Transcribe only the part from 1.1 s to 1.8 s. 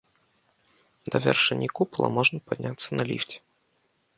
вяршыні